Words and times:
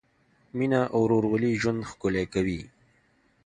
مینه 0.57 0.81
او 0.93 0.99
ورورولي 1.05 1.51
ژوند 1.61 1.87
ښکلی 1.89 2.25
کوي. 2.33 2.61